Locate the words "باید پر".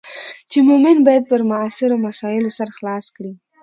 1.07-1.41